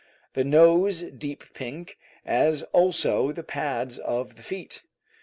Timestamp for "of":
3.99-4.35